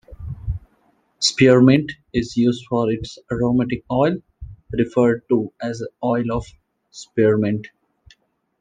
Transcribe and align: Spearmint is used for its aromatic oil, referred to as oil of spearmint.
Spearmint 1.19 1.91
is 2.11 2.35
used 2.35 2.65
for 2.67 2.91
its 2.91 3.19
aromatic 3.31 3.83
oil, 3.91 4.17
referred 4.71 5.21
to 5.29 5.53
as 5.61 5.85
oil 6.03 6.31
of 6.37 6.43
spearmint. 6.89 7.67